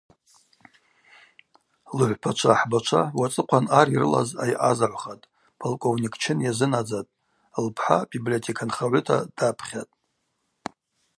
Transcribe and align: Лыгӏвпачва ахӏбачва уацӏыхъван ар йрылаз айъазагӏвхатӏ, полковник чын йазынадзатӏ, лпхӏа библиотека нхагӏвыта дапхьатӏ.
Лыгӏвпачва 1.97 2.51
ахӏбачва 2.55 3.01
уацӏыхъван 3.19 3.65
ар 3.79 3.87
йрылаз 3.95 4.29
айъазагӏвхатӏ, 4.43 5.29
полковник 5.61 6.13
чын 6.21 6.37
йазынадзатӏ, 6.45 7.13
лпхӏа 7.65 7.97
библиотека 8.13 8.63
нхагӏвыта 8.69 9.17
дапхьатӏ. 9.35 9.93